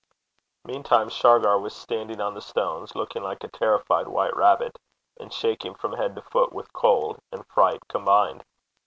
[0.65, 4.79] Meantime Shargar was standing on the stones, looking like a terrified white rabbit,
[5.19, 8.43] and shaking from head to foot with cold and fright combined.